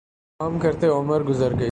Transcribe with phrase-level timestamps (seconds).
[0.39, 1.69] کام کرتے عمر گزر گئی